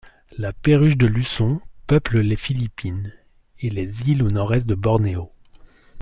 [0.35, 3.13] La Perruche de Luçon peuple les Philippines
[3.59, 5.31] et les îles au nord-est de Bornéo.